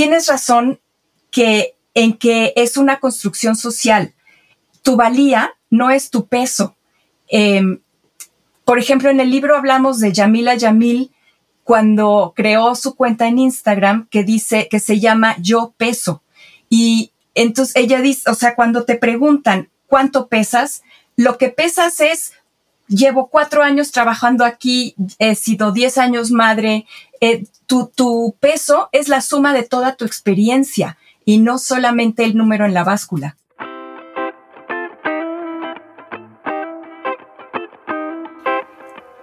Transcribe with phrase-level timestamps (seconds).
[0.00, 0.80] tienes razón
[1.30, 4.14] que en que es una construcción social.
[4.80, 6.74] Tu valía no es tu peso.
[7.28, 7.80] Em,
[8.64, 11.10] por ejemplo, en el libro hablamos de Yamila Yamil
[11.64, 16.22] cuando creó su cuenta en Instagram que dice que se llama Yo Peso.
[16.70, 20.82] Y entonces ella dice, o sea, cuando te preguntan cuánto pesas,
[21.16, 22.32] lo que pesas es
[22.90, 26.86] llevo cuatro años trabajando aquí, he sido diez años madre.
[27.20, 32.36] Eh, tu, tu, peso es la suma de toda tu experiencia y no solamente el
[32.36, 33.36] número en la báscula.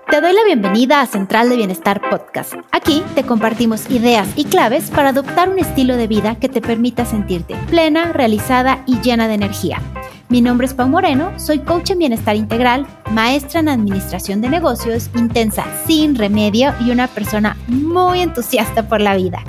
[0.10, 2.54] Te doy la bienvenida a Central de Bienestar Podcast.
[2.72, 7.06] Aquí te compartimos ideas y claves para adoptar un estilo de vida que te permita
[7.06, 9.82] sentirte plena, realizada y llena de energía.
[10.30, 15.10] Mi nombre es Pau Moreno, soy coach en bienestar integral, maestra en administración de negocios,
[15.16, 19.42] intensa, sin remedio y una persona muy entusiasta por la vida.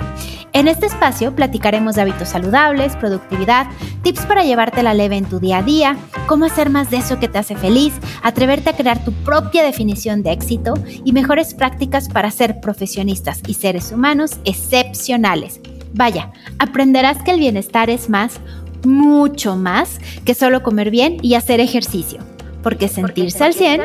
[0.52, 3.66] En este espacio platicaremos de hábitos saludables, productividad,
[4.02, 5.96] tips para llevarte la leve en tu día a día,
[6.28, 10.22] cómo hacer más de eso que te hace feliz, atreverte a crear tu propia definición
[10.22, 15.60] de éxito y mejores prácticas para ser profesionistas y seres humanos excepcionales.
[15.92, 18.40] Vaya, aprenderás que el bienestar es más
[18.88, 22.20] mucho más que solo comer bien y hacer ejercicio,
[22.62, 23.82] porque sentirse al 100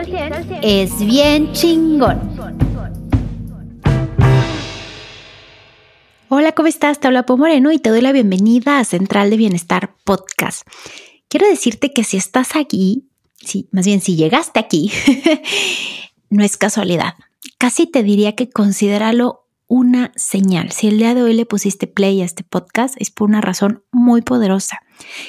[0.62, 2.20] es bien chingón.
[6.30, 7.00] Hola, ¿cómo estás?
[7.00, 10.68] Te habla Po Moreno y te doy la bienvenida a Central de Bienestar Podcast.
[11.28, 14.92] Quiero decirte que si estás aquí, sí, más bien si llegaste aquí,
[16.30, 17.16] no es casualidad.
[17.60, 20.72] Casi te diría que considéralo una señal.
[20.72, 23.84] Si el día de hoy le pusiste play a este podcast es por una razón
[23.92, 24.83] muy poderosa.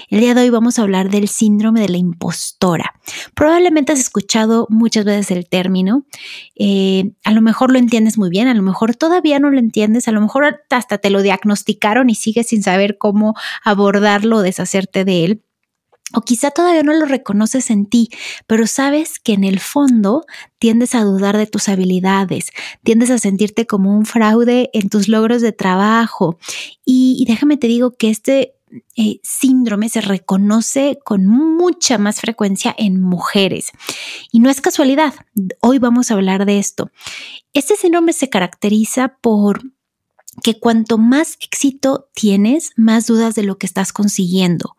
[0.09, 2.95] El día de hoy vamos a hablar del síndrome de la impostora.
[3.35, 6.07] Probablemente has escuchado muchas veces el término.
[6.57, 10.09] Eh, a lo mejor lo entiendes muy bien, a lo mejor todavía no lo entiendes,
[10.09, 15.05] a lo mejor hasta te lo diagnosticaron y sigues sin saber cómo abordarlo o deshacerte
[15.05, 15.43] de él.
[16.13, 18.11] O quizá todavía no lo reconoces en ti,
[18.47, 20.25] pero sabes que en el fondo
[20.59, 22.51] tiendes a dudar de tus habilidades,
[22.85, 26.39] tiendes a sentirte como un fraude en tus logros de trabajo.
[26.85, 28.55] Y, déjame te digo que este
[28.97, 33.71] eh, síndrome se reconoce con mucha más frecuencia en mujeres.
[34.33, 35.15] Y no es casualidad,
[35.61, 36.91] hoy vamos a hablar de esto.
[37.53, 39.63] Este síndrome se caracteriza por
[40.43, 44.77] que cuanto más éxito tienes, más dudas de lo que estás consiguiendo,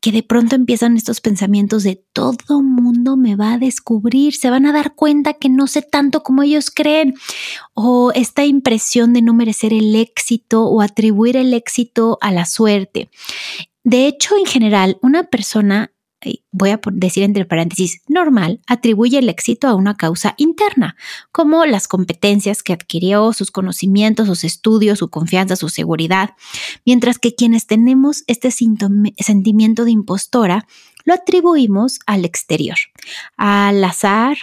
[0.00, 4.66] que de pronto empiezan estos pensamientos de todo mundo me va a descubrir, se van
[4.66, 7.14] a dar cuenta que no sé tanto como ellos creen,
[7.74, 13.10] o esta impresión de no merecer el éxito o atribuir el éxito a la suerte.
[13.84, 15.92] De hecho, en general, una persona
[16.50, 20.96] voy a decir entre paréntesis, normal, atribuye el éxito a una causa interna,
[21.32, 26.30] como las competencias que adquirió, sus conocimientos, sus estudios, su confianza, su seguridad,
[26.84, 30.66] mientras que quienes tenemos este sentimiento de impostora,
[31.04, 32.76] lo atribuimos al exterior,
[33.36, 34.36] al azar,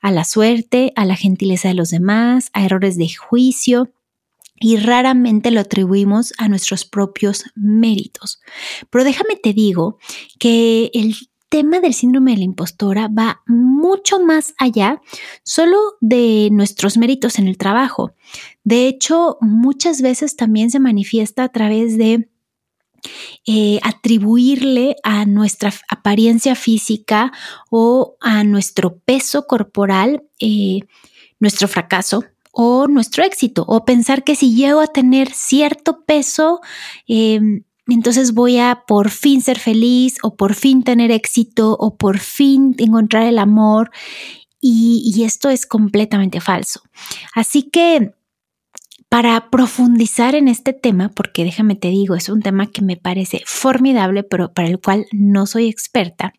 [0.00, 3.90] a la suerte, a la gentileza de los demás, a errores de juicio,
[4.60, 8.40] y raramente lo atribuimos a nuestros propios méritos.
[8.90, 9.98] Pero déjame te digo
[10.38, 11.16] que el
[11.48, 15.00] tema del síndrome de la impostora va mucho más allá
[15.44, 18.12] solo de nuestros méritos en el trabajo.
[18.64, 22.28] De hecho, muchas veces también se manifiesta a través de
[23.46, 27.32] eh, atribuirle a nuestra apariencia física
[27.70, 30.80] o a nuestro peso corporal eh,
[31.40, 32.24] nuestro fracaso,
[32.60, 36.60] o nuestro éxito, o pensar que si llego a tener cierto peso,
[37.06, 42.18] em, entonces voy a por fin ser feliz o por fin tener éxito o por
[42.18, 43.92] fin encontrar el amor.
[44.60, 46.80] Y, y esto es completamente falso.
[47.32, 48.14] Así que
[49.08, 53.40] para profundizar en este tema, porque déjame te digo, es un tema que me parece
[53.46, 56.32] formidable, pero para el cual no soy experta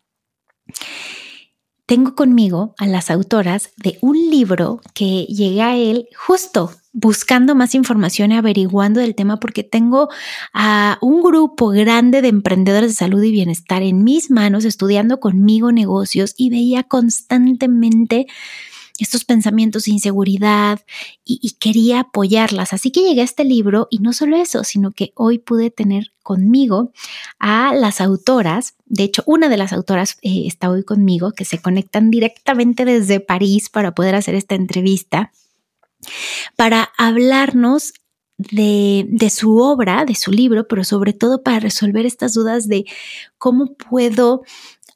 [1.90, 7.74] tengo conmigo a las autoras de un libro que llegué a él justo buscando más
[7.74, 10.08] información y averiguando del tema porque tengo
[10.54, 15.72] a un grupo grande de emprendedores de salud y bienestar en mis manos estudiando conmigo
[15.72, 18.28] negocios y veía constantemente
[19.04, 20.80] estos pensamientos de inseguridad
[21.24, 22.72] y, quería apoyarlas.
[22.72, 26.12] Así que llegué a este libro y no solo eso, sino que hoy pude tener
[26.22, 26.92] conmigo
[27.38, 28.74] a las autoras.
[28.86, 33.20] De hecho, una de las autoras eh, está hoy conmigo, que se conectan directamente desde
[33.20, 35.32] París para poder hacer esta entrevista,
[36.56, 37.92] para hablarnos
[38.38, 42.86] de, de, su obra, de su libro, pero sobre todo para resolver estas dudas de
[43.36, 44.42] cómo puedo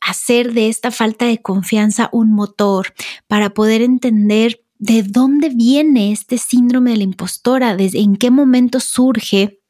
[0.05, 2.95] hacer de esta falta de confianza un motor
[3.27, 8.81] para poder entender de dónde viene este síndrome de la impostora, desde en qué momento
[8.81, 9.61] surge.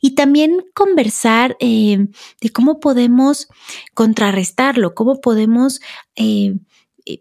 [0.00, 2.08] Y también conversar eh,
[2.40, 3.46] de cómo podemos
[3.94, 5.80] contrarrestarlo, cómo podemos
[6.16, 6.58] eh,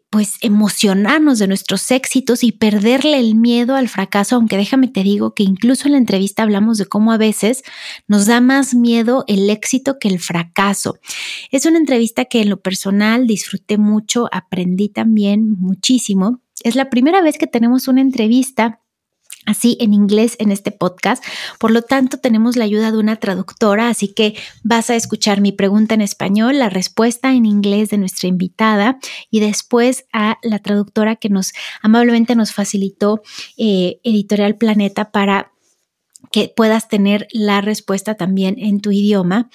[0.10, 5.34] pues emocionarnos de nuestros éxitos y perderle el miedo al fracaso, aunque déjame te digo
[5.34, 7.64] que incluso en la entrevista hablamos de cómo a veces
[8.08, 10.98] nos da más miedo el éxito que el fracaso.
[11.52, 16.42] Es una entrevista que en lo personal disfruté mucho, aprendí también muchísimo.
[16.64, 18.81] Es la primera vez que tenemos una entrevista
[19.50, 21.24] así en inglés en este podcast.
[21.57, 25.51] Por lo tanto, tenemos la ayuda de una traductora, así que vas a escuchar mi
[25.51, 29.00] pregunta en español, la respuesta en inglés de nuestra invitada
[29.31, 33.22] y después a la traductora que nos amablemente nos facilitó
[33.57, 35.52] eh, Editorial Planeta para
[36.31, 39.50] que puedas tener la respuesta también en tu idioma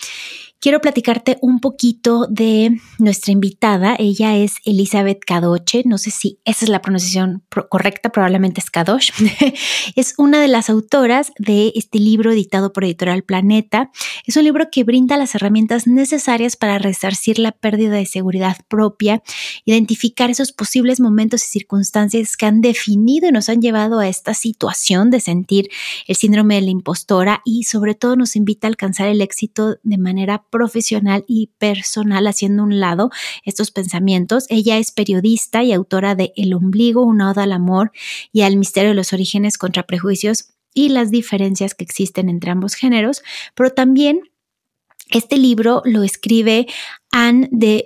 [0.64, 3.96] quiero platicarte un poquito de nuestra invitada.
[3.98, 5.82] Ella es Elizabeth Kadoche.
[5.84, 9.10] No sé si esa es la pronunciación correcta, probablemente es Kadosh.
[9.94, 13.90] es una de las autoras de este libro editado por Editorial Planeta.
[14.24, 19.22] Es un libro que brinda las herramientas necesarias para resarcir la pérdida de seguridad propia,
[19.66, 24.32] identificar esos posibles momentos y circunstancias que han definido y nos han llevado a esta
[24.32, 25.68] situación de sentir
[26.06, 29.98] el síndrome de la impostora y sobre todo nos invita a alcanzar el éxito de
[29.98, 33.10] manera profesional y personal haciendo un lado
[33.44, 34.46] estos pensamientos.
[34.50, 37.90] Ella es periodista y autora de El ombligo, una oda al amor
[38.30, 42.74] y al misterio de los orígenes contra prejuicios y las diferencias que existen entre ambos
[42.74, 43.24] géneros,
[43.56, 44.20] pero también
[45.10, 46.68] este libro lo escribe
[47.10, 47.84] Anne de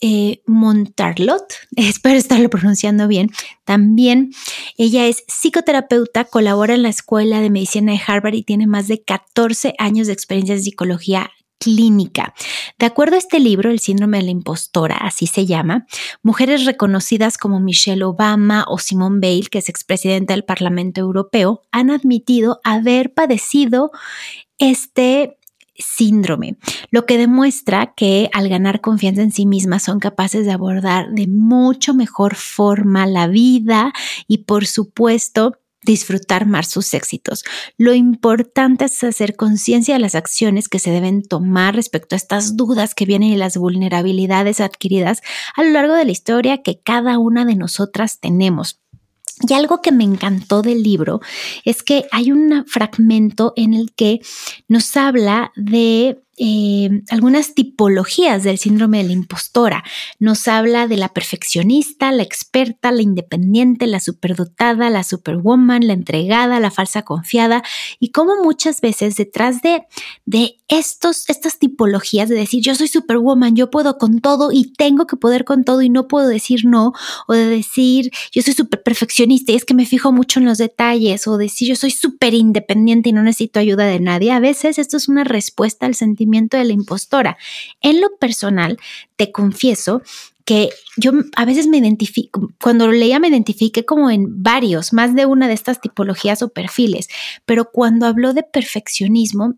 [0.00, 1.44] eh, Montarlot,
[1.76, 3.30] espero estarlo pronunciando bien.
[3.64, 4.32] También
[4.78, 9.02] ella es psicoterapeuta, colabora en la Escuela de Medicina de Harvard y tiene más de
[9.02, 12.34] 14 años de experiencia en psicología clínica.
[12.78, 15.86] De acuerdo a este libro, El síndrome de la impostora, así se llama,
[16.22, 21.90] mujeres reconocidas como Michelle Obama o Simone Bale, que es expresidenta del Parlamento Europeo, han
[21.90, 23.90] admitido haber padecido
[24.58, 25.38] este
[25.78, 26.56] síndrome,
[26.90, 31.26] lo que demuestra que al ganar confianza en sí mismas son capaces de abordar de
[31.26, 33.92] mucho mejor forma la vida
[34.26, 37.44] y por supuesto disfrutar más sus éxitos.
[37.78, 42.56] Lo importante es hacer conciencia de las acciones que se deben tomar respecto a estas
[42.56, 45.22] dudas que vienen y las vulnerabilidades adquiridas
[45.54, 48.80] a lo largo de la historia que cada una de nosotras tenemos.
[49.48, 51.20] Y algo que me encantó del libro
[51.64, 54.20] es que hay un fragmento en el que
[54.66, 59.84] nos habla de eh, algunas tipologías del síndrome de la impostora.
[60.18, 66.60] Nos habla de la perfeccionista, la experta, la independiente, la superdotada, la superwoman, la entregada,
[66.60, 67.62] la falsa confiada
[67.98, 69.84] y cómo muchas veces detrás de,
[70.26, 75.06] de estos, estas tipologías de decir yo soy superwoman, yo puedo con todo y tengo
[75.06, 76.92] que poder con todo y no puedo decir no,
[77.28, 80.58] o de decir yo soy súper perfeccionista y es que me fijo mucho en los
[80.58, 84.32] detalles, o decir yo soy súper independiente y no necesito ayuda de nadie.
[84.32, 87.36] A veces esto es una respuesta al sentimiento de la impostora.
[87.80, 88.78] En lo personal,
[89.16, 90.02] te confieso
[90.44, 95.14] que yo a veces me identifico, cuando lo leía me identifiqué como en varios, más
[95.14, 97.08] de una de estas tipologías o perfiles,
[97.44, 99.56] pero cuando habló de perfeccionismo,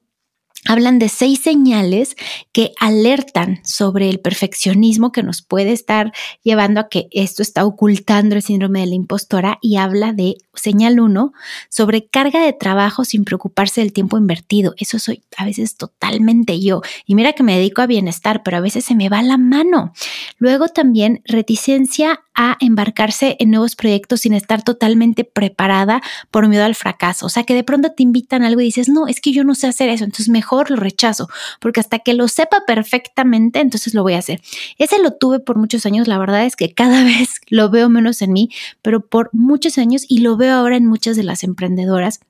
[0.66, 2.16] hablan de seis señales
[2.52, 6.12] que alertan sobre el perfeccionismo que nos puede estar
[6.42, 11.00] llevando a que esto está ocultando el síndrome de la impostora y habla de señal
[11.00, 11.32] uno
[11.68, 14.74] sobre carga de trabajo sin preocuparse del tiempo invertido.
[14.76, 16.82] Eso soy a veces totalmente yo.
[17.06, 19.92] Y mira que me dedico a bienestar, pero a veces se me va la mano.
[20.38, 26.00] Luego también reticencia a embarcarse en nuevos proyectos sin estar totalmente preparada
[26.30, 27.26] por miedo al fracaso.
[27.26, 29.44] O sea, que de pronto te invitan a algo y dices, no, es que yo
[29.44, 31.28] no sé hacer eso, entonces mejor lo rechazo,
[31.60, 34.40] porque hasta que lo sepa perfectamente, entonces lo voy a hacer.
[34.78, 38.22] Ese lo tuve por muchos años, la verdad es que cada vez lo veo menos
[38.22, 38.50] en mí,
[38.82, 42.20] pero por muchos años y lo veo ahora en muchas de las emprendedoras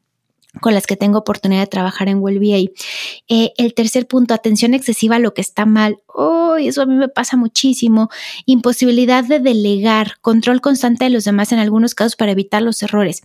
[0.60, 2.70] con las que tengo oportunidad de trabajar en WellBA.
[3.28, 5.98] Eh, el tercer punto, atención excesiva a lo que está mal.
[6.06, 8.08] Oh, eso a mí me pasa muchísimo.
[8.46, 13.22] Imposibilidad de delegar, control constante de los demás en algunos casos para evitar los errores.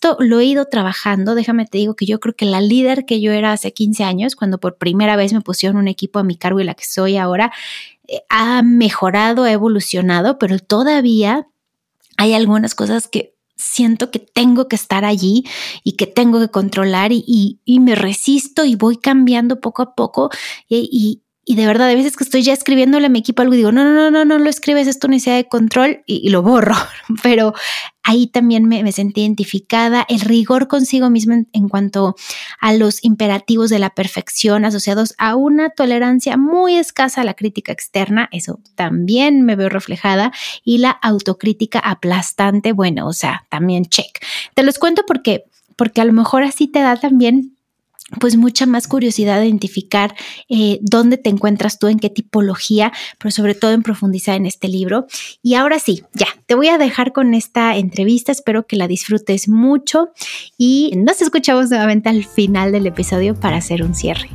[0.00, 1.34] Esto lo he ido trabajando.
[1.34, 4.36] Déjame te digo que yo creo que la líder que yo era hace 15 años,
[4.36, 7.16] cuando por primera vez me pusieron un equipo a mi cargo y la que soy
[7.16, 7.50] ahora,
[8.06, 11.48] eh, ha mejorado, ha evolucionado, pero todavía
[12.16, 15.44] hay algunas cosas que siento que tengo que estar allí
[15.82, 20.30] y que tengo que controlar y, me resisto y voy cambiando poco a poco
[20.68, 23.56] y, y de verdad, a veces que estoy ya escribiéndole a mi equipo algo y
[23.56, 26.74] digo, no, no, no, no, no lo escribes, esto necesidad de control y, lo borro.
[27.22, 27.54] Pero
[28.02, 30.04] ahí también me, sentí identificada.
[30.10, 32.16] El rigor consigo mismo en, cuanto
[32.60, 37.72] a los imperativos de la perfección asociados a una tolerancia muy escasa a la crítica
[37.72, 40.32] externa, eso también me veo reflejada.
[40.64, 44.22] Y la autocrítica aplastante, bueno, o sea, también check.
[44.52, 45.44] Te los cuento porque,
[45.76, 47.57] porque a lo mejor así te da también
[48.20, 50.14] pues mucha más curiosidad de identificar
[50.48, 54.68] eh, dónde te encuentras tú, en qué tipología, pero sobre todo en profundizar en este
[54.68, 55.06] libro.
[55.42, 59.48] Y ahora sí, ya, te voy a dejar con esta entrevista, espero que la disfrutes
[59.48, 60.10] mucho
[60.56, 64.30] y nos escuchamos nuevamente al final del episodio para hacer un cierre.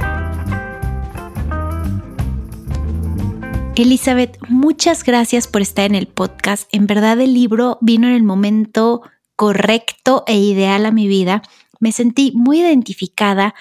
[3.75, 6.70] Elizabeth, muchas gracias por estar en el podcast.
[6.72, 9.01] En verdad el libro vino en el momento
[9.36, 11.42] correcto e ideal a mi vida
[11.84, 13.54] me sentí muy identificada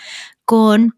[0.45, 0.95] con,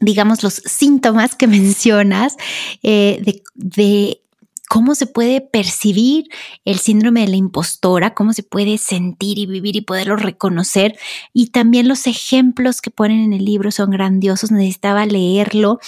[0.00, 2.36] digamos, los síntomas que mencionas
[2.84, 4.22] eh, de,
[4.68, 6.28] cómo se puede percibir
[6.64, 10.96] el síndrome de la impostora, cómo se puede sentir y vivir y poderlo reconocer.
[11.34, 15.78] Y también los ejemplos que ponen en el libro son grandiosos, necesitaba leerlo.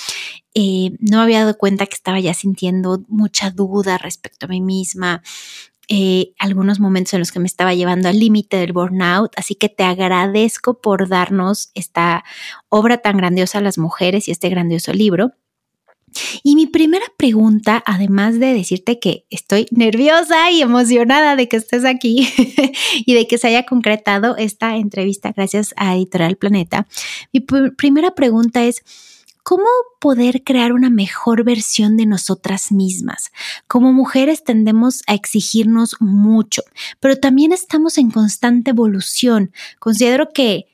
[0.54, 5.22] Eh, no había dado cuenta que estaba ya sintiendo mucha duda respecto a mí misma,
[5.88, 9.68] eh, algunos momentos en los que me estaba llevando al límite del burnout, así que
[9.68, 12.24] te agradezco por darnos esta
[12.68, 15.32] obra tan grandiosa a las mujeres y este grandioso libro.
[16.42, 21.84] Y mi primera pregunta, además de decirte que estoy nerviosa y emocionada de que estés
[21.84, 22.28] aquí
[23.06, 26.86] y de que se haya concretado esta entrevista gracias a Editorial Planeta,
[27.32, 28.82] mi primera pregunta es,
[29.44, 29.66] ¿Cómo
[30.00, 33.30] poder crear una mejor versión de nosotras mismas?
[33.68, 36.62] Como mujeres tendemos a exigirnos mucho,
[36.98, 39.52] pero también estamos en constante evolución.
[39.78, 40.66] Considero que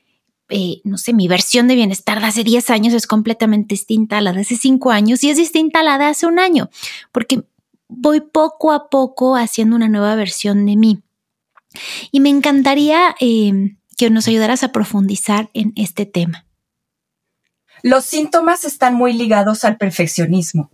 [0.47, 4.21] eh, no sé, mi versión de bienestar de hace 10 años es completamente distinta a
[4.21, 6.69] la de hace 5 años y es distinta a la de hace un año,
[7.11, 7.43] porque
[7.89, 10.99] voy poco a poco haciendo una nueva versión de mí.
[12.11, 16.45] Y me encantaría eh, que nos ayudaras a profundizar en este tema.
[17.83, 20.69] Los síntomas están muy ligados al perfeccionismo.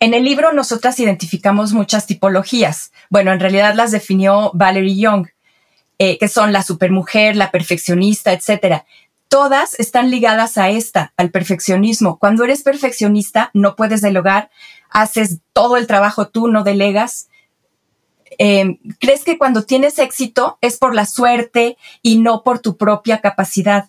[0.00, 2.92] En el libro nosotras identificamos muchas tipologías.
[3.08, 5.28] Bueno, en realidad las definió Valerie Young,
[5.98, 8.82] eh, que son la supermujer, la perfeccionista, etc.
[9.28, 12.18] Todas están ligadas a esta, al perfeccionismo.
[12.18, 14.50] Cuando eres perfeccionista, no puedes delegar,
[14.90, 17.28] haces todo el trabajo tú, no delegas.
[18.36, 23.20] Em, crees que cuando tienes éxito es por la suerte y no por tu propia
[23.20, 23.88] capacidad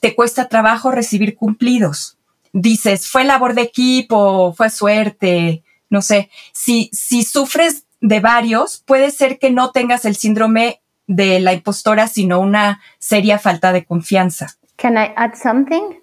[0.00, 2.18] te cuesta trabajo recibir cumplidos.
[2.52, 6.30] Dices, fue labor de equipo, fue suerte, no sé.
[6.52, 12.08] Si, si sufres de varios, puede ser que no tengas el síndrome de la impostora,
[12.08, 14.56] sino una seria falta de confianza.
[14.76, 16.00] Can I add something?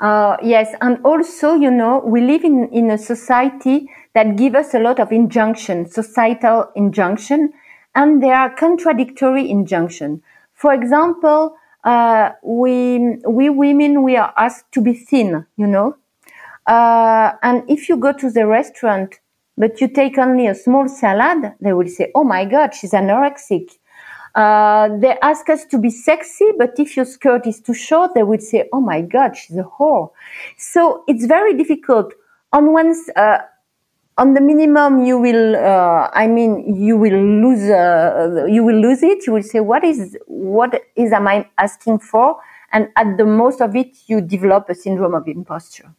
[0.00, 4.74] Uh, yes, and also, you know, we live in, in a society that gives us
[4.74, 7.52] a lot of injunction, societal injunction,
[7.94, 10.20] and there are contradictory injunction.
[10.54, 15.96] For example, uh, we we women we are asked to be thin, you know.
[16.66, 19.18] Uh, and if you go to the restaurant,
[19.56, 23.78] but you take only a small salad, they will say, "Oh my God, she's anorexic."
[24.34, 28.22] Uh, they ask us to be sexy, but if your skirt is too short, they
[28.22, 30.10] would say, "Oh my God, she's a whore."
[30.56, 32.14] So it's very difficult.
[32.52, 33.38] On one, uh,
[34.18, 39.02] on the minimum you will uh, i mean you will lose uh, you will lose
[39.02, 39.26] it.
[39.26, 42.36] You will say what is what is am i asking for?
[42.72, 45.90] And at the most of it you develop a syndrome of imposture.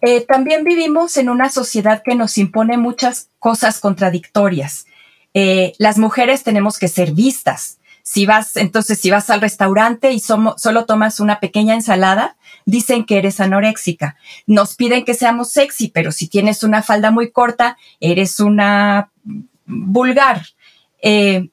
[0.00, 4.86] Eh, también vivimos en una sociedad que nos impone muchas cosas contradictorias.
[5.34, 7.77] Eh, las mujeres tenemos que ser vistas,
[8.10, 13.18] si vas, entonces, si vas al restaurante y solo tomas una pequeña ensalada, dicen que
[13.18, 14.16] eres anoréxica.
[14.46, 19.10] Nos piden que seamos sexy, pero si tienes una falda muy corta, eres una
[19.66, 20.46] vulgar.
[21.02, 21.50] Eh,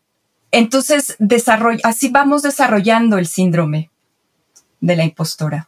[0.51, 1.17] entonces,
[1.83, 3.91] así vamos desarrollando el síndrome
[4.79, 5.67] de la impostora.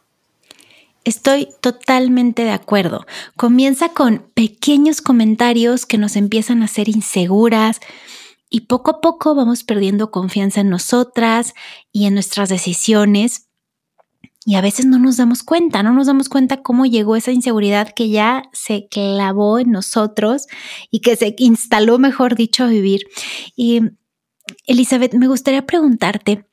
[1.04, 3.06] Estoy totalmente de acuerdo.
[3.36, 7.80] Comienza con pequeños comentarios que nos empiezan a hacer inseguras,
[8.50, 11.54] y poco a poco vamos perdiendo confianza en nosotras
[11.92, 13.48] y en nuestras decisiones.
[14.44, 17.92] Y a veces no nos damos cuenta, no nos damos cuenta cómo llegó esa inseguridad
[17.94, 20.46] que ya se clavó en nosotros
[20.90, 23.02] y que se instaló, mejor dicho, a vivir.
[23.54, 23.82] Y
[24.66, 26.46] Elizabeth, me gustaría preguntarte,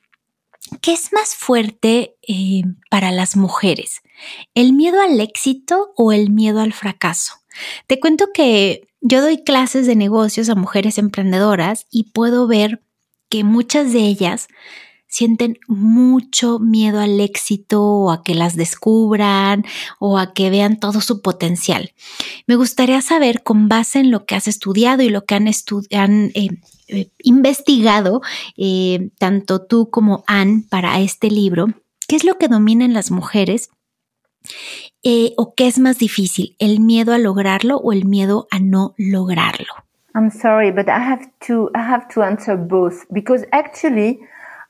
[0.82, 4.02] ¿qué es más fuerte eh, para las mujeres?
[4.54, 7.34] ¿El miedo al éxito o el miedo al fracaso?
[7.86, 12.82] Te cuento que yo doy clases de negocios a mujeres emprendedoras y puedo ver
[13.28, 14.48] que muchas de ellas
[15.06, 19.64] sienten mucho miedo al éxito o a que las descubran
[20.00, 21.92] o a que vean todo su potencial.
[22.48, 26.48] Me gustaría saber, con base en lo que has estudiado y lo que han, eh,
[26.88, 28.22] eh, investigado,
[28.56, 31.68] eh, tanto tú como Anne, para este libro,
[32.08, 33.70] ¿qué es lo que domina en las mujeres
[35.08, 38.92] eh, o qué es más difícil, el miedo a lograrlo o el miedo a no
[38.98, 39.72] lograrlo?
[40.16, 44.18] I'm sorry, but I have to I have to answer both because actually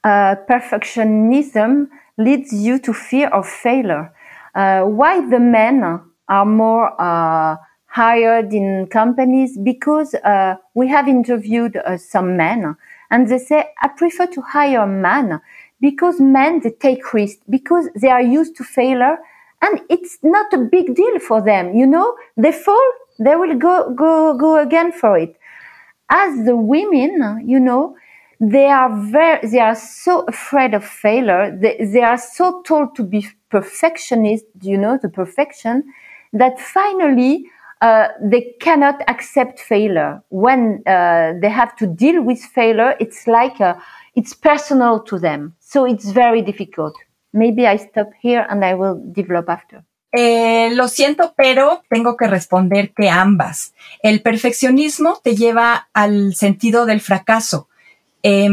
[0.05, 1.89] uh, perfectionism
[2.19, 4.13] leads you to fear of failure.
[4.55, 5.83] Uh, why the men
[6.29, 9.57] are more uh, hired in companies?
[9.57, 12.77] Because uh, we have interviewed uh, some men,
[13.11, 15.41] and they say, "I prefer to hire a man
[15.81, 19.19] because men they take risks because they are used to failure,
[19.63, 21.75] and it's not a big deal for them.
[21.75, 25.37] You know, they fall, they will go go go again for it.
[26.11, 27.97] As the women, you know."
[28.41, 33.03] they are very they are so afraid of failure they, they are so told to
[33.03, 35.83] be perfectionist you know the perfection
[36.33, 37.45] that finally
[37.81, 43.59] uh, they cannot accept failure when uh, they have to deal with failure it's like
[43.61, 43.81] a,
[44.15, 46.95] it's personal to them so it's very difficult
[47.37, 49.85] maybe i stop here and i will develop after
[50.19, 53.75] Eh, lo siento, pero tengo que responder que ambas.
[54.03, 57.69] El perfeccionismo te lleva al sentido del fracaso.
[58.23, 58.49] Eh,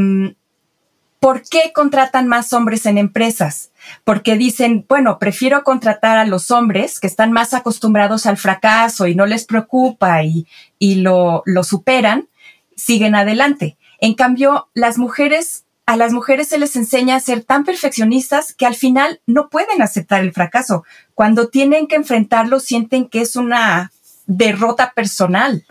[1.23, 3.71] ¿Por qué contratan más hombres en empresas?
[4.03, 9.15] Porque dicen, bueno, prefiero contratar a los hombres que están más acostumbrados al fracaso y
[9.15, 10.45] no les preocupa y,
[10.81, 12.27] lo superan,
[12.75, 13.77] siguen adelante.
[14.01, 18.65] En cambio, las mujeres, a las mujeres se les enseña a ser tan perfeccionistas que
[18.65, 20.83] al final no pueden aceptar el fracaso.
[21.13, 23.91] Cuando tienen que enfrentarlo, sienten que es una
[24.25, 25.63] derrota personal.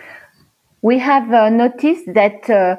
[0.82, 2.76] We have uh, noticed that uh,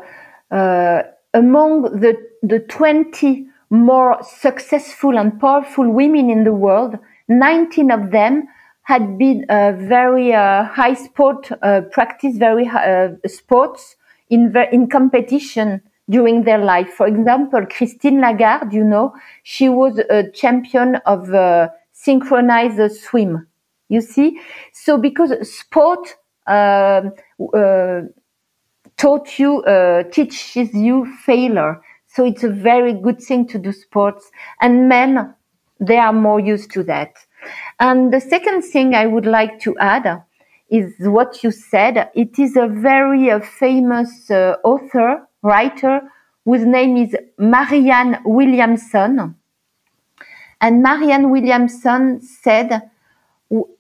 [0.54, 7.00] uh, among the, the 20 more successful and powerful women in the world,
[7.30, 8.48] 19 of them
[8.84, 13.96] had been uh, very uh, high sport uh, practice, very uh, sports
[14.30, 16.90] in in competition during their life.
[16.90, 23.48] For example, Christine Lagarde, you know, she was a champion of uh, synchronized swim.
[23.90, 24.40] You see,
[24.72, 26.16] so because sport
[26.48, 27.12] um,
[27.54, 28.02] uh,
[28.98, 31.82] taught you, uh, teaches you failure.
[32.08, 34.32] So it's a very good thing to do sports.
[34.62, 35.34] And men,
[35.80, 37.14] they are more used to that.
[37.80, 40.24] And the second thing I would like to add
[40.70, 42.10] is what you said.
[42.16, 46.02] It is a very uh, famous uh, author, writer,
[46.46, 49.36] whose name is Marianne Williamson.
[50.60, 52.90] And Marianne Williamson said,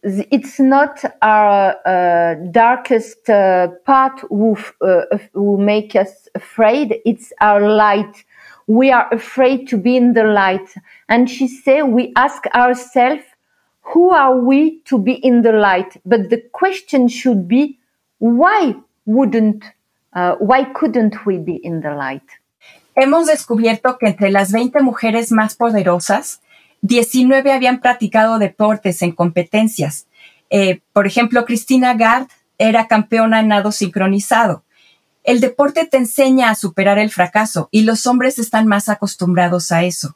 [0.03, 6.99] it's not our uh, darkest uh, part who, uh, who make us afraid.
[7.05, 8.23] It's our light.
[8.67, 10.69] We are afraid to be in the light.
[11.09, 13.23] And she said, we ask ourselves,
[13.81, 15.97] who are we to be in the light?
[16.05, 17.79] But the question should be,
[18.19, 19.65] why wouldn't,
[20.15, 22.23] uh, why couldn't we be in the light?
[22.95, 26.41] Hemos descubierto que entre las 20 mujeres más poderosas,
[26.81, 30.07] 19 habían practicado deportes en competencias.
[30.49, 34.63] Eh, por ejemplo, Cristina Gard era campeona en nado sincronizado.
[35.23, 39.83] El deporte te enseña a superar el fracaso y los hombres están más acostumbrados a
[39.83, 40.15] eso.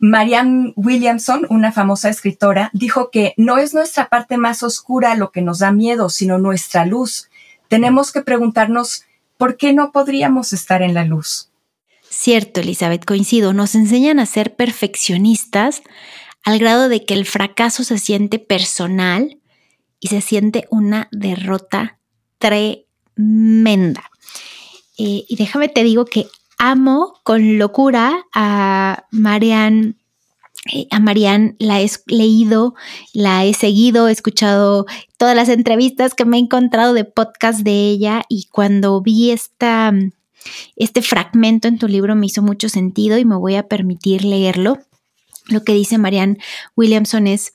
[0.00, 5.40] Marianne Williamson, una famosa escritora, dijo que no es nuestra parte más oscura lo que
[5.40, 7.30] nos da miedo, sino nuestra luz.
[7.68, 9.04] Tenemos que preguntarnos
[9.36, 11.50] por qué no podríamos estar en la luz.
[12.08, 15.82] Cierto, Elizabeth, coincido, nos enseñan a ser perfeccionistas
[16.44, 19.40] al grado de que el fracaso se siente personal
[19.98, 21.98] y se siente una derrota
[22.38, 24.10] tremenda.
[24.96, 29.94] Eh, y déjame te digo que amo con locura a Marianne
[30.90, 32.74] a Marianne la he leído,
[33.12, 34.86] la he seguido, he escuchado
[35.18, 39.92] todas las entrevistas que me he encontrado de podcast de ella y cuando vi esta,
[40.76, 44.78] este fragmento en tu libro me hizo mucho sentido y me voy a permitir leerlo.
[45.48, 46.38] Lo que dice Marianne
[46.74, 47.52] Williamson es,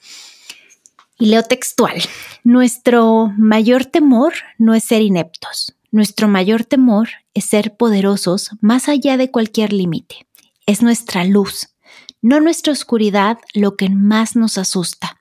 [1.17, 2.01] y leo textual,
[2.43, 9.17] nuestro mayor temor no es ser ineptos, nuestro mayor temor es ser poderosos más allá
[9.17, 10.27] de cualquier límite.
[10.67, 11.69] Es nuestra luz,
[12.21, 15.19] no nuestra oscuridad lo que más nos asusta.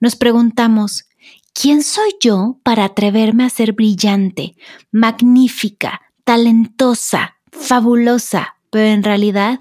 [0.00, 1.08] Nos preguntamos,
[1.52, 4.56] ¿quién soy yo para atreverme a ser brillante,
[4.90, 9.60] magnífica, talentosa, fabulosa, pero en realidad,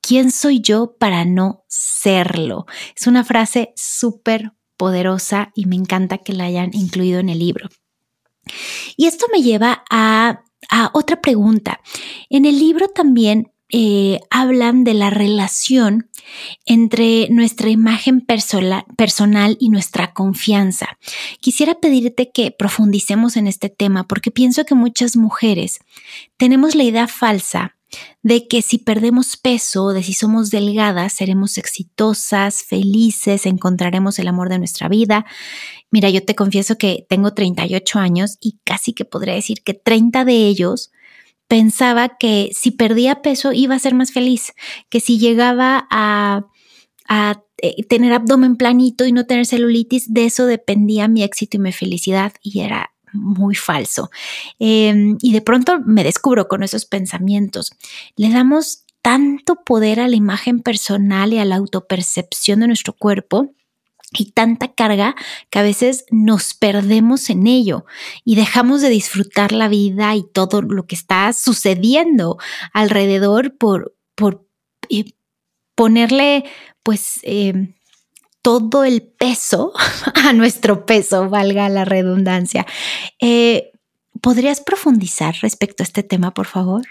[0.00, 2.66] ¿quién soy yo para no serlo?
[2.94, 7.68] Es una frase súper poderosa y me encanta que la hayan incluido en el libro.
[8.96, 11.80] Y esto me lleva a, a otra pregunta.
[12.28, 16.10] En el libro también eh, hablan de la relación
[16.66, 20.98] entre nuestra imagen personal y nuestra confianza.
[21.40, 25.80] Quisiera pedirte que profundicemos en este tema porque pienso que muchas mujeres
[26.36, 27.74] tenemos la idea falsa
[28.22, 34.48] de que si perdemos peso, de si somos delgadas, seremos exitosas, felices, encontraremos el amor
[34.48, 35.24] de nuestra vida.
[35.90, 40.24] Mira, yo te confieso que tengo 38 años y casi que podría decir que 30
[40.24, 40.92] de ellos
[41.52, 44.54] pensaba que si perdía peso iba a ser más feliz,
[44.88, 46.46] que si llegaba a
[47.58, 51.72] eh, tener abdomen planito y no tener celulitis, de eso dependía mi éxito y mi
[51.72, 54.10] felicidad y era muy falso.
[54.58, 57.72] Em, y de pronto me descubro con esos pensamientos.
[58.16, 63.52] Le damos tanto poder a la imagen personal y a la autopercepción de nuestro cuerpo
[64.12, 65.14] y tanta carga
[65.50, 67.84] que a veces nos perdemos en ello
[68.24, 72.38] y dejamos de disfrutar la vida y todo lo que está sucediendo
[72.72, 74.46] alrededor por, por
[74.90, 75.12] eh,
[75.74, 76.44] ponerle
[76.82, 77.74] pues em,
[78.42, 79.72] todo el peso
[80.14, 82.66] a nuestro peso, valga la redundancia.
[83.20, 83.70] Eh,
[84.20, 86.82] ¿Podrías profundizar respecto a este tema, por favor?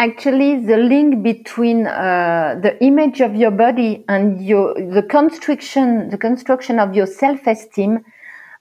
[0.00, 6.16] Actually, the link between uh, the image of your body and your the construction the
[6.16, 8.02] construction of your self-esteem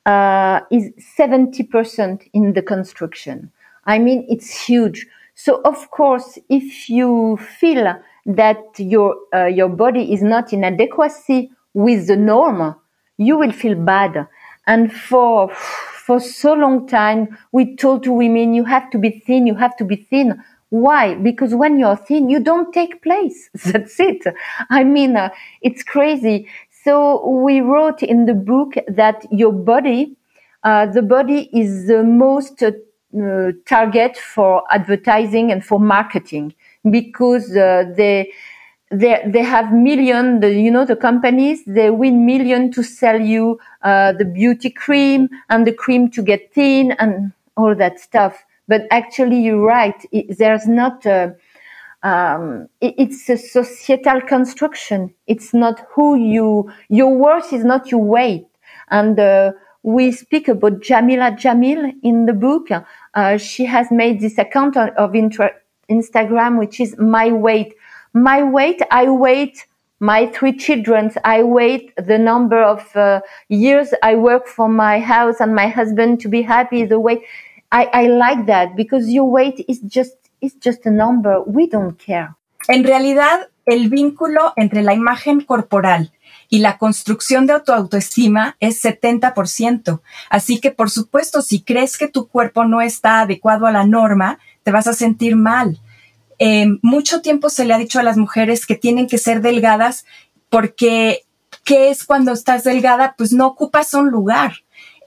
[0.05, 3.49] uh, is seventy percent in the construction.
[3.85, 5.07] I mean, it's huge.
[5.33, 11.51] So, of course, if you feel that your uh, your body is not in adequacy
[11.73, 12.75] with the norm,
[13.15, 14.27] you will feel bad.
[14.67, 15.47] And for
[16.05, 19.77] for so long time, we told to women, you have to be thin, you have
[19.77, 20.43] to be thin.
[20.69, 21.15] Why?
[21.15, 23.49] Because when you're thin, you don't take place.
[23.65, 24.23] That's it.
[24.69, 25.29] I mean, uh,
[25.61, 26.47] it's crazy.
[26.83, 30.15] So we wrote in the book that your body,
[30.63, 32.71] uh, the body is the most uh,
[33.65, 36.53] target for advertising and for marketing
[36.89, 38.31] because uh, they
[38.91, 43.59] they they have million the, you know the companies they win million to sell you
[43.83, 48.81] uh, the beauty cream and the cream to get thin and all that stuff but
[48.91, 51.35] actually you're right it, there's not a,
[52.03, 58.03] um, it, it's a societal construction it's not who you your worth is not your
[58.03, 58.47] weight
[58.89, 59.51] and uh,
[59.83, 62.67] we speak about Jamila Jamil in the book.
[63.13, 65.53] Uh, she has made this account of, intra-
[65.89, 67.73] Instagram, which is my weight
[68.13, 69.65] my weight, I wait
[69.99, 71.11] my three children.
[71.23, 76.19] I wait the number of uh, years I work for my house and my husband
[76.21, 76.85] to be happy.
[76.85, 77.25] The way
[77.71, 81.41] I, I like that because your weight is just is just a number.
[81.45, 82.35] We don't care.
[82.67, 86.11] En realidad, el vínculo entre la imagen corporal
[86.49, 90.01] y la construcción de tu autoestima es 70%.
[90.29, 94.39] Así que, por supuesto, si crees que tu cuerpo no está adecuado a la norma,
[94.63, 95.79] te vas a sentir mal.
[96.39, 100.05] Eh, mucho tiempo se le ha dicho a las mujeres que tienen que ser delgadas
[100.49, 101.25] porque
[101.63, 103.13] ¿qué es cuando estás delgada?
[103.17, 104.53] Pues no ocupas un lugar.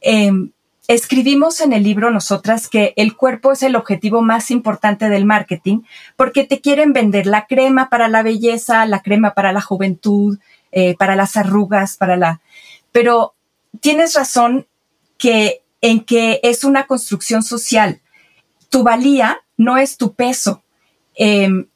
[0.01, 0.53] Em,
[0.89, 5.83] escribimos en el libro nosotras que el cuerpo es el objetivo más importante del marketing
[6.17, 10.39] porque te quieren vender la crema para la belleza, la crema para la juventud,
[10.73, 12.41] eh, para las arrugas, para la...
[12.91, 13.35] Pero
[13.81, 14.67] tienes razón
[15.19, 18.01] que en que es una construcción social.
[18.69, 20.63] Tu valía no es tu peso,
[21.15, 21.67] Em,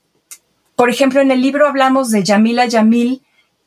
[0.75, 3.23] por ejemplo, en el libro hablamos de Yamila Yamil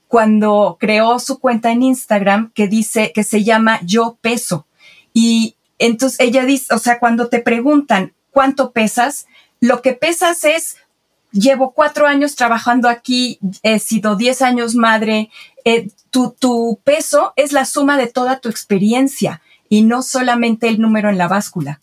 [0.07, 4.65] cuando creó su cuenta en Instagram que dice que se llama Yo Peso.
[5.21, 9.27] Y entonces ella dice, o sea, cuando te preguntan cuánto pesas,
[9.59, 10.77] lo que pesas es,
[11.33, 15.29] llevo cuatro años trabajando aquí, he sido diez años madre,
[15.65, 20.79] eh, tu, tu peso es la suma de toda tu experiencia y no solamente el
[20.79, 21.81] número en la báscula.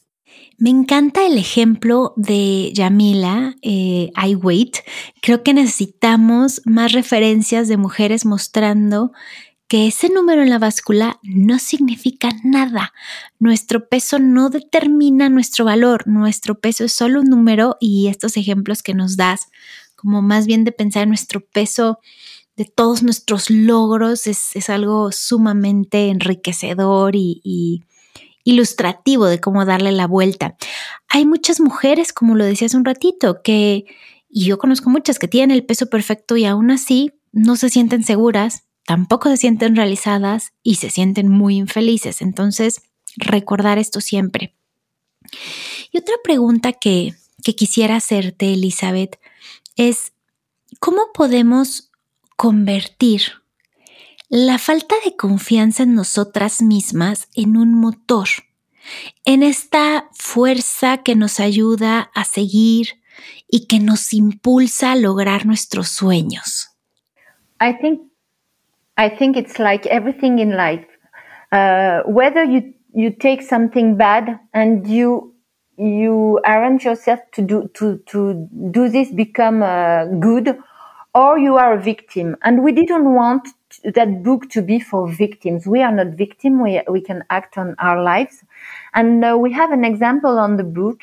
[0.58, 4.78] Me encanta el ejemplo de Yamila, eh, I Wait.
[5.20, 9.12] Creo que necesitamos más referencias de mujeres mostrando
[9.68, 12.92] que ese número en la báscula no significa nada.
[13.38, 16.06] Nuestro peso no determina nuestro valor.
[16.06, 19.48] Nuestro peso es solo un número y estos ejemplos que nos das,
[19.96, 21.98] como más bien de pensar en nuestro peso
[22.56, 27.82] de todos nuestros logros, es, algo sumamente enriquecedor y
[28.46, 30.56] ilustrativo de cómo darle la vuelta.
[31.08, 33.84] Hay muchas mujeres, como lo decía hace un ratito, que,
[34.30, 38.04] y yo conozco muchas que tienen el peso perfecto y aún así no se sienten
[38.04, 42.22] seguras, tampoco se sienten realizadas y se sienten muy infelices.
[42.22, 42.82] Entonces,
[43.16, 44.54] recordar esto siempre.
[45.92, 47.14] Y otra pregunta que,
[47.56, 49.20] quisiera hacerte, Elizabeth,
[49.76, 50.12] es,
[50.80, 51.90] ¿cómo podemos
[52.36, 53.22] convertir
[54.28, 58.28] la falta de confianza en nosotras mismas en un motor,
[59.24, 63.00] en esta fuerza que nos ayuda a seguir
[63.48, 66.70] y que nos impulsa a lograr nuestros sueños.
[68.96, 70.86] I think it's like everything in life.
[71.52, 75.34] Uh, whether you you take something bad and you
[75.76, 80.58] you arrange yourself to do to to do this become uh, good,
[81.14, 82.36] or you are a victim.
[82.42, 83.48] And we didn't want
[83.84, 85.66] that book to be for victims.
[85.66, 86.60] We are not victims.
[86.62, 88.42] We, we can act on our lives.
[88.94, 91.02] And uh, we have an example on the book.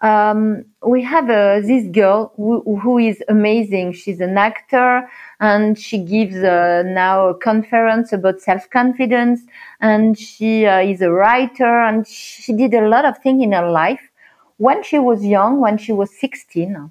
[0.00, 3.92] Um, we have uh, this girl who, who is amazing.
[3.92, 5.08] She's an actor
[5.40, 9.40] and she gives uh, now a conference about self confidence
[9.80, 13.70] and she uh, is a writer and she did a lot of things in her
[13.70, 14.10] life.
[14.58, 16.90] When she was young, when she was 16,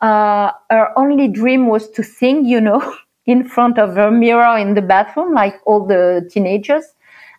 [0.00, 2.94] uh, her only dream was to sing, you know,
[3.26, 6.84] in front of her mirror in the bathroom, like all the teenagers,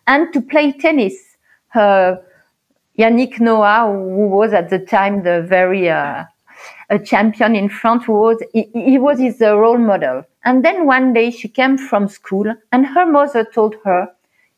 [0.06, 1.14] and to play tennis.
[1.68, 2.22] Her
[2.98, 6.24] Yannick Noah, who was at the time the very uh,
[6.90, 10.24] a champion in France, was he, he was his uh, role model.
[10.44, 14.08] And then one day she came from school, and her mother told her,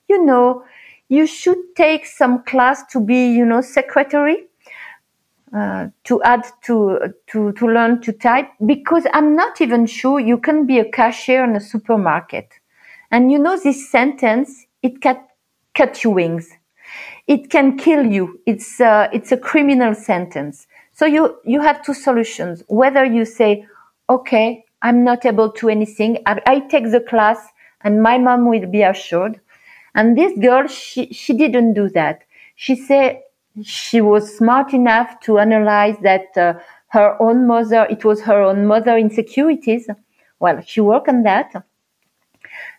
[0.08, 0.64] "You know,
[1.08, 4.46] you should take some class to be, you know, secretary."
[5.52, 10.38] Uh, to add to to to learn to type because I'm not even sure you
[10.38, 12.48] can be a cashier in a supermarket.
[13.10, 15.20] And you know this sentence it cut
[15.74, 16.48] cut your wings
[17.26, 18.40] it can kill you.
[18.46, 20.66] It's uh, it's a criminal sentence.
[20.92, 22.62] So you you have two solutions.
[22.68, 23.66] Whether you say,
[24.08, 26.18] okay, I'm not able to anything.
[26.26, 27.38] I, I take the class,
[27.82, 29.40] and my mom will be assured.
[29.94, 32.22] And this girl, she she didn't do that.
[32.56, 33.20] She said
[33.62, 36.54] she was smart enough to analyze that uh,
[36.88, 39.88] her own mother, it was her own mother insecurities.
[40.38, 41.52] Well, she worked on that.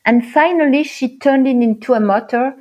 [0.05, 2.53] And finally, she turned it into a motor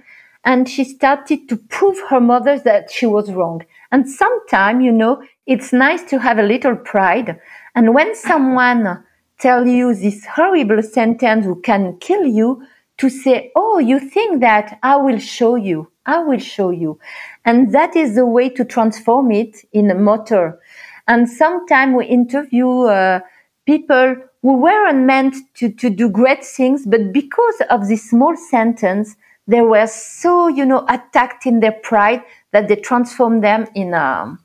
[0.44, 3.64] and she started to prove her mother that she was wrong.
[3.92, 7.38] And sometimes, you know, it's nice to have a little pride.
[7.74, 9.05] And when someone
[9.38, 12.62] tell you this horrible sentence who can kill you,
[13.00, 14.79] to say, "Oh, you think that?
[14.83, 15.90] I will show you.
[16.05, 16.98] I will show you,"
[17.46, 20.61] and that is the way to transform it in a motor.
[21.09, 23.20] And sometimes we interview uh,
[23.64, 29.16] people who weren't meant to, to do great things, but because of this small sentence,
[29.46, 32.22] they were so, you know, attacked in their pride
[32.53, 34.38] that they transformed them in a um,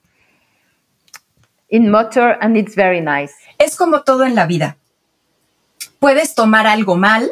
[1.70, 3.34] in motor and it's very nice.
[3.58, 4.78] Es como todo en la vida.
[6.00, 7.32] Puedes tomar algo mal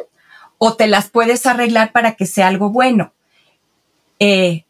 [0.58, 3.12] o te las puedes arreglar para que sea algo bueno.
[4.18, 4.64] Eh,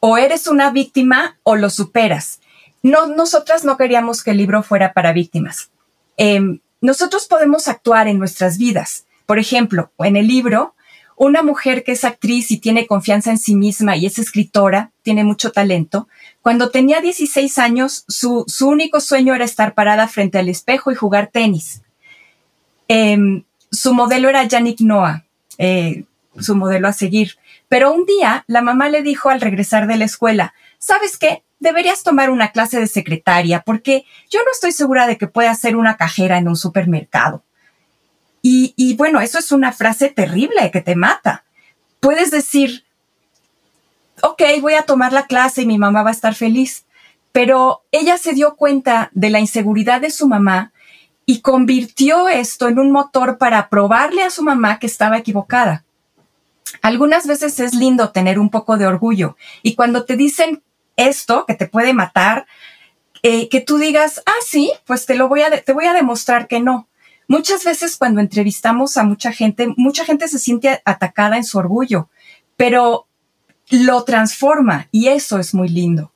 [0.00, 2.40] o eres una víctima o lo superas.
[2.82, 5.70] No, nosotras no queríamos que el libro fuera para víctimas.
[6.16, 9.06] Eh, nosotros podemos actuar en nuestras vidas.
[9.24, 10.73] Por ejemplo, en el libro
[11.16, 15.24] una mujer que es actriz y tiene confianza en sí misma y es escritora, tiene
[15.24, 16.08] mucho talento,
[16.44, 21.28] cuando tenía 16 años, su, único sueño era estar parada frente al espejo y jugar
[21.32, 21.80] tenis.
[22.86, 25.24] Em, su modelo era Yannick Noah,
[25.56, 26.04] eh,
[26.38, 27.38] su modelo a seguir.
[27.68, 31.44] Pero un día la mamá le dijo al regresar de la escuela, ¿sabes qué?
[31.60, 35.76] Deberías tomar una clase de secretaria porque yo no estoy segura de que pueda ser
[35.76, 37.42] una cajera en un supermercado.
[38.46, 41.44] Y, bueno, eso es una frase terrible que te mata.
[41.98, 42.84] Puedes decir,
[44.20, 46.84] ok, voy a tomar la clase y mi mamá va a estar feliz.
[47.32, 50.72] Pero ella se dio cuenta de la inseguridad de su mamá
[51.24, 55.86] y convirtió esto en un motor para probarle a su mamá que estaba equivocada.
[56.82, 60.62] Algunas veces es lindo tener un poco de orgullo y cuando te dicen
[60.96, 62.46] esto que te puede matar,
[63.22, 66.46] eh, que tú digas, ah, sí, pues te lo voy a, te voy a demostrar
[66.46, 66.88] que no.
[67.26, 72.08] Muchas veces cuando entrevistamos a mucha gente, mucha gente se siente atacada en su orgullo,
[72.56, 73.06] pero
[73.70, 76.12] lo transforma y eso es muy lindo.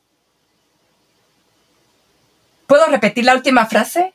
[2.67, 4.13] ¿Puedo repetir la última frase?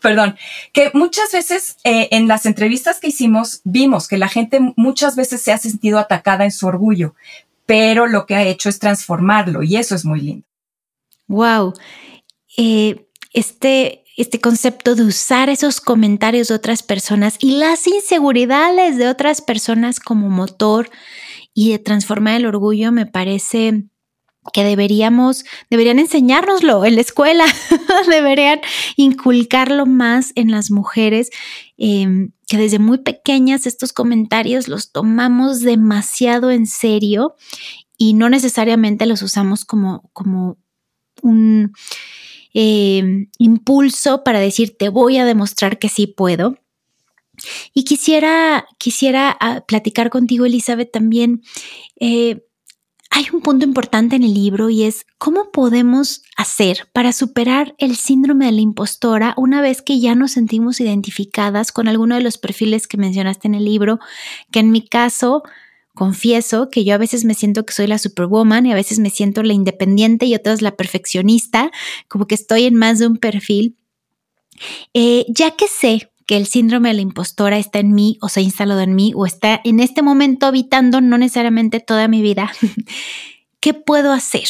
[0.00, 0.38] Perdón,
[0.72, 5.42] que muchas veces eh, en las entrevistas que hicimos vimos que la gente muchas veces
[5.42, 7.14] se ha sentido atacada en su orgullo,
[7.66, 10.46] pero lo que ha hecho es transformarlo y eso es muy lindo.
[11.28, 11.74] Wow.
[12.56, 19.08] Eh, este este concepto de usar esos comentarios de otras personas y las inseguridades de
[19.08, 20.90] otras personas como motor
[21.54, 23.84] y de transformar el orgullo me parece
[24.52, 27.44] que deberíamos, deberían enseñárnoslo en la escuela,
[28.08, 28.60] deberían
[28.96, 31.30] inculcarlo más en las mujeres,
[31.76, 37.36] em, que desde muy pequeñas estos comentarios los tomamos demasiado en serio
[37.96, 40.56] y no necesariamente los usamos como, como
[41.22, 41.72] un
[42.52, 46.58] Em, impulso para decir, te voy a demostrar que sí puedo.
[47.72, 51.42] Y quisiera, quisiera ah, platicar contigo, Elizabeth, también.
[51.98, 52.44] Eh,
[53.12, 57.96] hay un punto importante en el libro y es cómo podemos hacer para superar el
[57.96, 62.38] síndrome de la impostora una vez que ya nos sentimos identificadas con alguno de los
[62.38, 63.98] perfiles que mencionaste en el libro,
[64.52, 65.42] que en mi caso
[65.94, 69.10] confieso que yo a veces me siento que soy la superwoman y a veces me
[69.10, 71.70] siento la independiente y otras la perfeccionista,
[72.08, 73.76] como que estoy en más de un perfil.
[74.94, 78.40] Eh, ya que sé que el síndrome de la impostora está en mí o se
[78.40, 82.52] ha instalado en mí o está en este momento habitando no necesariamente toda mi vida,
[83.60, 84.48] ¿qué puedo hacer?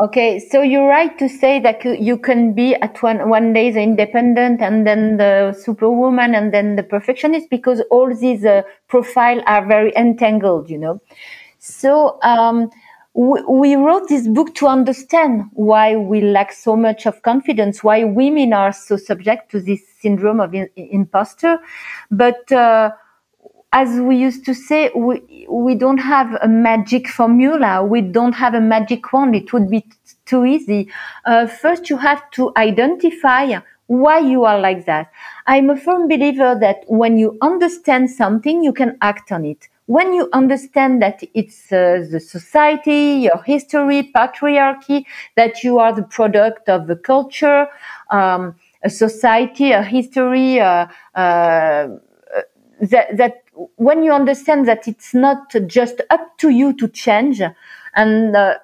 [0.00, 3.82] Okay, so you're right to say that you can be at one one day the
[3.82, 9.66] independent and then the superwoman and then the perfectionist because all these uh, profiles are
[9.66, 11.02] very entangled, you know.
[11.58, 12.70] So um,
[13.12, 18.04] we, we wrote this book to understand why we lack so much of confidence, why
[18.04, 21.58] women are so subject to this syndrome of in, imposter,
[22.10, 22.50] but.
[22.50, 22.92] Uh,
[23.72, 27.84] as we used to say, we, we don't have a magic formula.
[27.84, 29.36] We don't have a magic wand.
[29.36, 29.90] It would be t-
[30.26, 30.90] too easy.
[31.24, 35.10] Uh, first, you have to identify why you are like that.
[35.46, 39.68] I'm a firm believer that when you understand something, you can act on it.
[39.86, 45.04] When you understand that it's uh, the society, your history, patriarchy,
[45.36, 47.66] that you are the product of the culture,
[48.10, 51.88] um, a society, a history, uh, uh
[52.80, 53.39] that, that
[53.76, 57.40] when you understand that it's not just up to you to change,
[57.94, 58.54] and uh,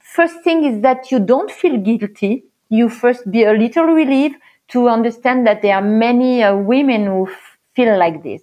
[0.00, 2.44] first thing is that you don't feel guilty.
[2.68, 4.36] You first be a little relieved
[4.68, 8.42] to understand that there are many uh, women who f- feel like this,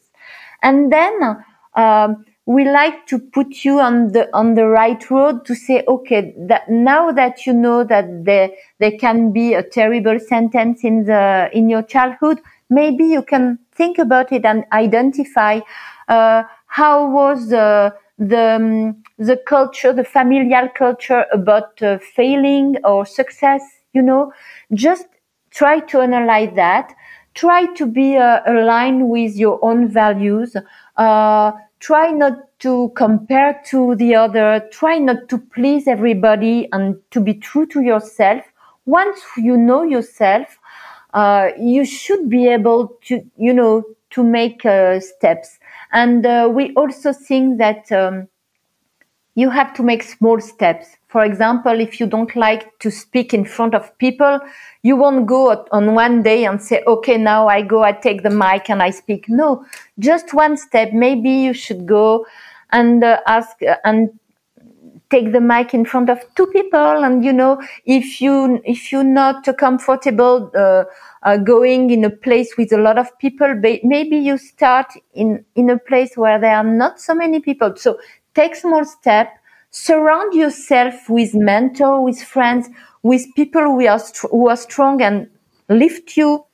[0.62, 1.43] and then.
[1.75, 6.36] Um, we like to put you on the on the right road to say okay
[6.38, 11.49] that now that you know that there there can be a terrible sentence in the
[11.53, 12.41] in your childhood
[12.73, 15.59] maybe you can think about it and identify
[16.07, 23.05] uh, how was the the um, the culture, the familial culture about uh, failing or
[23.05, 23.62] success.
[23.93, 24.31] You know,
[24.73, 25.05] just
[25.51, 26.93] try to analyze that.
[27.36, 30.55] Try to be uh, aligned with your own values.
[30.97, 34.67] Uh, try not to compare to the other.
[34.71, 38.43] Try not to please everybody and to be true to yourself.
[38.86, 40.59] Once you know yourself,
[41.13, 45.60] uh, you should be able to, you know, to make uh, steps.
[45.91, 48.28] And uh, we also think that um,
[49.36, 50.97] you have to make small steps.
[51.08, 54.39] For example, if you don't like to speak in front of people,
[54.84, 58.30] you won't go on one day and say, okay, now I go, I take the
[58.30, 59.26] mic and I speak.
[59.28, 59.65] No,
[59.99, 60.93] just one step.
[60.93, 62.26] Maybe you should go
[62.71, 64.10] and uh, ask uh, and
[65.13, 69.12] take the mic in front of two people and you know if you if you're
[69.23, 70.84] not comfortable uh,
[71.23, 75.69] uh, going in a place with a lot of people maybe you start in in
[75.69, 77.76] a place where there are not so many people.
[77.76, 77.99] So
[78.34, 79.28] take small step
[79.69, 82.69] surround yourself with mentor with friends
[83.02, 85.30] with people who are who are strong and
[85.69, 86.45] lift you.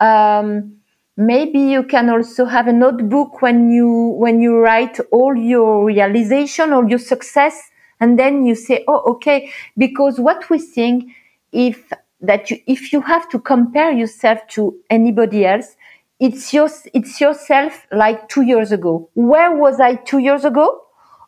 [0.00, 0.76] Um,
[1.16, 3.88] maybe you can also have a notebook when you
[4.24, 7.70] when you write all your realization all your success
[8.02, 11.04] and then you say oh okay because what we think
[11.52, 15.76] if that you, if you have to compare yourself to anybody else
[16.20, 20.68] it's your it's yourself like 2 years ago where was i 2 years ago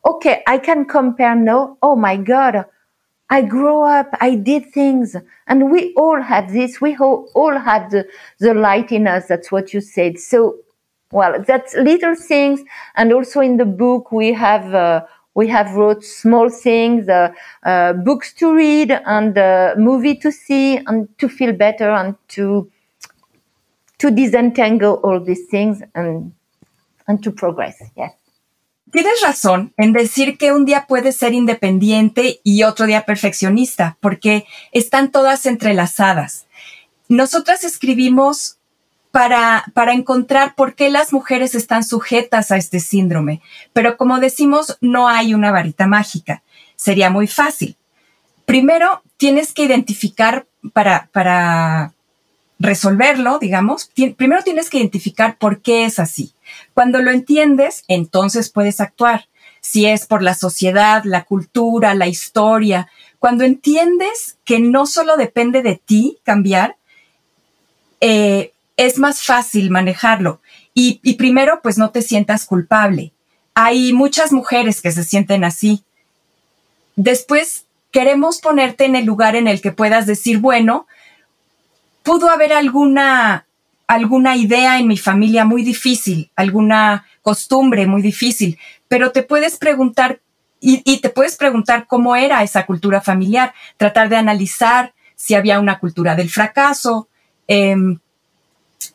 [0.05, 2.65] okay i can compare now oh my god
[3.31, 6.81] I grew up, I did things, and we all have this.
[6.81, 8.07] We all have the,
[8.39, 9.29] the light in us.
[9.29, 10.19] That's what you said.
[10.19, 10.59] So,
[11.11, 12.61] well, that's little things.
[12.95, 17.33] And also in the book, we have uh, we have wrote small things, uh,
[17.65, 22.71] uh, books to read and uh, movie to see and to feel better and to
[23.99, 26.33] to disentangle all these things and
[27.07, 27.77] and to progress.
[27.97, 28.13] Yes.
[28.91, 34.47] Tienes razón en decir que un día puedes ser independiente y otro día perfeccionista, porque
[34.71, 36.47] están todas entrelazadas.
[37.09, 38.59] Nosotras escribimos
[39.15, 43.41] para, para encontrar por qué las mujeres están sujetas a este síndrome.
[43.73, 46.43] Pero como decimos, no hay una varita mágica.
[46.75, 47.77] Sería muy fácil.
[48.45, 51.93] Primero, tienes que identificar para, para
[52.59, 56.33] resolverlo, digamos, primero tienes que identificar por qué es así.
[56.73, 59.29] Cuando lo entiendes, entonces puedes actuar.
[59.61, 62.89] Si es por la sociedad, la cultura, la historia,
[63.21, 66.75] cuando entiendes que no solo depende de ti cambiar,
[68.01, 70.41] eh, es más fácil manejarlo.
[70.75, 73.13] Y, primero, pues no te sientas culpable.
[73.55, 75.85] Hay muchas mujeres que se sienten así.
[76.97, 80.89] Después, queremos ponerte en el lugar en el que puedas decir, bueno,
[82.03, 83.47] pudo haber alguna,
[83.87, 90.21] alguna idea en mi familia muy difícil, alguna costumbre muy difícil, pero te puedes preguntar
[90.61, 95.79] y, te puedes preguntar cómo era esa cultura familiar, tratar de analizar si había una
[95.79, 97.09] cultura del fracaso,
[97.47, 97.77] eh,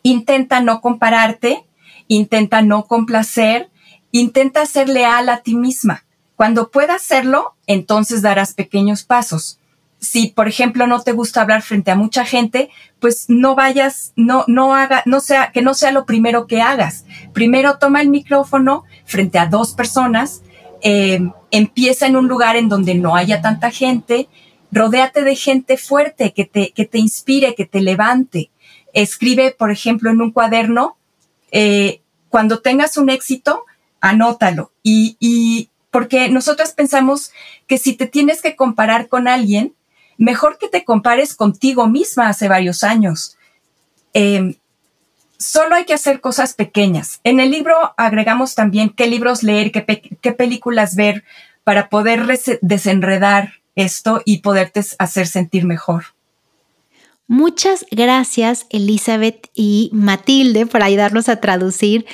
[0.09, 1.65] Intenta no compararte,
[2.07, 3.69] intenta no complacer,
[4.11, 6.03] intenta ser leal a ti misma.
[6.35, 9.59] Cuando puedas hacerlo, entonces darás pequeños pasos.
[9.99, 14.45] Si, por ejemplo, no te gusta hablar frente a mucha gente, pues no vayas, no,
[14.47, 17.05] no haga, no sea, que no sea lo primero que hagas.
[17.31, 20.41] Primero toma el micrófono frente a dos personas,
[20.81, 21.19] eh,
[21.51, 24.27] empieza en un lugar en donde no haya tanta gente,
[24.71, 28.51] Rodéate de gente fuerte que te, que te inspire, que te levante.
[28.93, 30.97] Escribe, por ejemplo, en un cuaderno,
[31.51, 33.65] eh, cuando tengas un éxito,
[34.01, 34.71] anótalo.
[34.83, 37.31] Y, porque nosotras pensamos
[37.67, 39.73] que si te tienes que comparar con alguien,
[40.17, 43.37] mejor que te compares contigo misma hace varios años.
[44.13, 44.55] Em,
[45.37, 47.21] solo hay que hacer cosas pequeñas.
[47.23, 51.23] En el libro agregamos también qué libros leer, qué, películas ver
[51.63, 52.27] para poder
[52.61, 56.05] desenredar esto y poderte hacer sentir mejor.
[57.29, 62.07] Muchas gracias Elizabeth y Matilde por ayudarnos a traducir.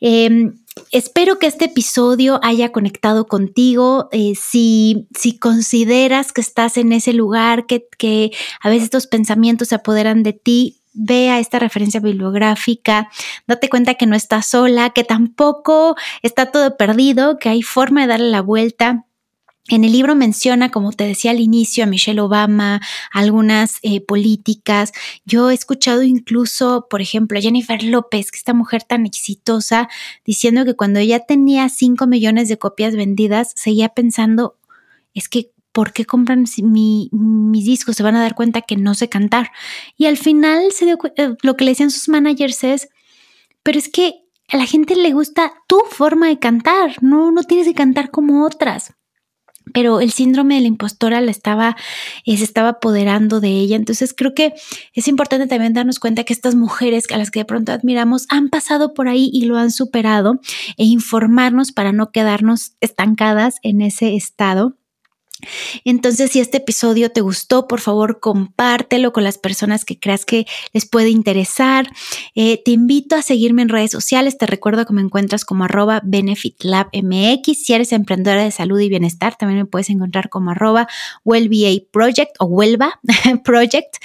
[0.00, 0.54] Em,
[0.92, 4.08] espero que este episodio haya conectado contigo.
[4.12, 9.68] Eh, si, si, consideras que estás en ese lugar, que, que a veces estos pensamientos
[9.68, 13.10] se apoderan de ti, vea esta referencia bibliográfica,
[13.46, 18.08] date cuenta que no estás sola, que tampoco está todo perdido, que hay forma de
[18.08, 19.06] darle la vuelta.
[19.68, 22.80] En el libro menciona, como te decía al inicio, a Michelle Obama,
[23.12, 24.92] algunas eh, políticas.
[25.24, 29.88] Yo he escuchado incluso, por ejemplo, a Jennifer López, que esta mujer tan exitosa,
[30.24, 34.56] diciendo que cuando ella tenía 5 millones de copias vendidas, seguía pensando,
[35.14, 37.96] es que ¿por qué compran mis discos?
[37.96, 39.50] Se van a dar cuenta que no sé cantar.
[39.96, 42.88] Y al final se eh, lo que le decían sus managers es,
[43.62, 47.68] pero es que a la gente le gusta tu forma de cantar, no, no tienes
[47.68, 48.94] que cantar como otras.
[49.72, 51.76] Pero el síndrome de la impostora la estaba,
[52.24, 53.76] eh, se estaba apoderando de ella.
[53.76, 54.54] Entonces creo que
[54.94, 58.48] es importante también darnos cuenta que estas mujeres a las que de pronto admiramos han
[58.48, 60.40] pasado por ahí y lo han superado
[60.76, 64.79] e informarnos para no quedarnos estancadas en ese estado
[65.84, 70.46] entonces, si este episodio te gustó, por favor, compártelo con las personas que creas que
[70.72, 71.90] les puede interesar.
[72.34, 74.38] Eh, te invito a seguirme en redes sociales.
[74.38, 77.58] Te recuerdo que me encuentras como arroba benefitlabmx.
[77.58, 80.88] Si eres emprendedora de salud y bienestar, también me puedes encontrar como arroba
[81.24, 83.00] WellBA Project o Huelva
[83.44, 83.96] Project.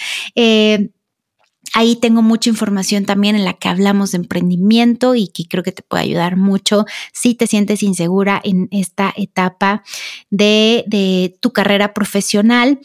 [1.74, 5.72] Ahí tengo mucha información también en la que hablamos de emprendimiento y que creo que
[5.72, 9.84] te puede ayudar mucho si te sientes insegura en esta etapa
[10.30, 12.80] de, de tu carrera profesional.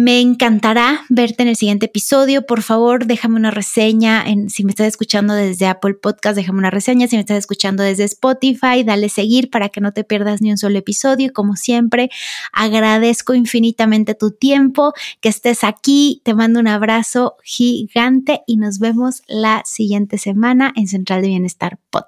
[0.00, 2.46] Me encantará verte en el siguiente episodio.
[2.46, 4.24] Por favor, déjame una reseña.
[4.46, 7.08] Si me estás escuchando desde Apple Podcast, déjame una reseña.
[7.08, 10.56] Si me estás escuchando desde Spotify, dale seguir para que no te pierdas ni un
[10.56, 11.32] solo episodio.
[11.32, 12.10] Como siempre,
[12.52, 16.22] agradezco infinitamente tu tiempo, que estés aquí.
[16.24, 21.80] Te mando un abrazo gigante y nos vemos la siguiente semana en Central de Bienestar
[21.90, 22.07] Podcast.